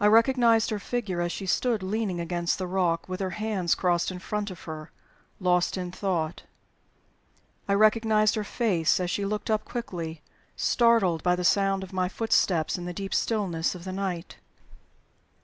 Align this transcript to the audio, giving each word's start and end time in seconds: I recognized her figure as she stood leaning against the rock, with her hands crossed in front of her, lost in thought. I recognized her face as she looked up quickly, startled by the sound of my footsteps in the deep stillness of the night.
I 0.00 0.08
recognized 0.08 0.70
her 0.70 0.80
figure 0.80 1.20
as 1.20 1.30
she 1.30 1.46
stood 1.46 1.84
leaning 1.84 2.18
against 2.20 2.58
the 2.58 2.66
rock, 2.66 3.08
with 3.08 3.20
her 3.20 3.30
hands 3.30 3.76
crossed 3.76 4.10
in 4.10 4.18
front 4.18 4.50
of 4.50 4.62
her, 4.62 4.90
lost 5.38 5.76
in 5.76 5.92
thought. 5.92 6.42
I 7.68 7.74
recognized 7.74 8.34
her 8.34 8.42
face 8.42 8.98
as 8.98 9.12
she 9.12 9.24
looked 9.24 9.48
up 9.48 9.64
quickly, 9.64 10.22
startled 10.56 11.22
by 11.22 11.36
the 11.36 11.44
sound 11.44 11.84
of 11.84 11.92
my 11.92 12.08
footsteps 12.08 12.76
in 12.76 12.84
the 12.84 12.92
deep 12.92 13.14
stillness 13.14 13.76
of 13.76 13.84
the 13.84 13.92
night. 13.92 14.38